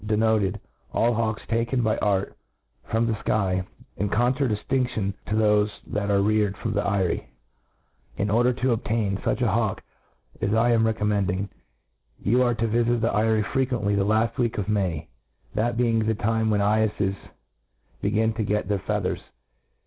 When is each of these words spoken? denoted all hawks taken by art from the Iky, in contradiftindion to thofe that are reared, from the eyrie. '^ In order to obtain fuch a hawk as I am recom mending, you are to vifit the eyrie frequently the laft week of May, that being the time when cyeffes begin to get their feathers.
denoted 0.07 0.59
all 0.93 1.13
hawks 1.13 1.43
taken 1.47 1.83
by 1.83 1.95
art 1.99 2.35
from 2.89 3.05
the 3.05 3.13
Iky, 3.13 3.63
in 3.97 4.09
contradiftindion 4.09 5.13
to 5.27 5.33
thofe 5.35 5.69
that 5.85 6.09
are 6.09 6.23
reared, 6.23 6.57
from 6.57 6.73
the 6.73 6.81
eyrie. 6.81 7.27
'^ 8.17 8.19
In 8.19 8.31
order 8.31 8.51
to 8.51 8.71
obtain 8.71 9.17
fuch 9.17 9.41
a 9.41 9.51
hawk 9.51 9.83
as 10.41 10.55
I 10.55 10.71
am 10.71 10.85
recom 10.85 11.09
mending, 11.09 11.49
you 12.19 12.41
are 12.41 12.55
to 12.55 12.67
vifit 12.67 13.01
the 13.01 13.13
eyrie 13.15 13.43
frequently 13.43 13.93
the 13.93 14.03
laft 14.03 14.39
week 14.39 14.57
of 14.57 14.67
May, 14.67 15.07
that 15.53 15.77
being 15.77 15.99
the 15.99 16.15
time 16.15 16.49
when 16.49 16.61
cyeffes 16.61 17.13
begin 18.01 18.33
to 18.33 18.43
get 18.43 18.67
their 18.67 18.79
feathers. 18.79 19.21